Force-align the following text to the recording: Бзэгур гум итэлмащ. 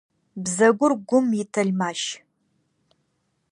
Бзэгур 0.43 0.93
гум 1.07 1.27
итэлмащ. 1.43 2.01